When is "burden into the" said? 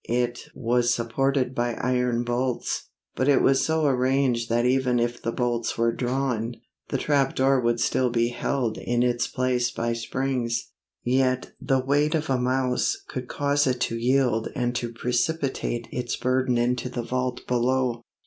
16.15-17.03